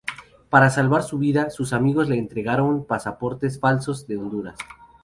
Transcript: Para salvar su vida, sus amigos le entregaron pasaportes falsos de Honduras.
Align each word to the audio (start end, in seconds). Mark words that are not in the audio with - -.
Para 0.49 0.71
salvar 0.71 1.03
su 1.03 1.19
vida, 1.19 1.51
sus 1.51 1.73
amigos 1.73 2.09
le 2.09 2.17
entregaron 2.17 2.85
pasaportes 2.85 3.59
falsos 3.59 4.07
de 4.07 4.17
Honduras. 4.17 4.57